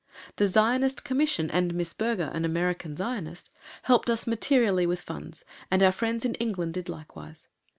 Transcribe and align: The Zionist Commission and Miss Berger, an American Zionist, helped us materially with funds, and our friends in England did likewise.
The 0.37 0.47
Zionist 0.47 1.03
Commission 1.05 1.51
and 1.51 1.75
Miss 1.75 1.93
Berger, 1.93 2.31
an 2.33 2.43
American 2.43 2.97
Zionist, 2.97 3.51
helped 3.83 4.09
us 4.09 4.25
materially 4.25 4.87
with 4.87 4.99
funds, 4.99 5.45
and 5.69 5.83
our 5.83 5.91
friends 5.91 6.25
in 6.25 6.33
England 6.33 6.73
did 6.73 6.89
likewise. 6.89 7.47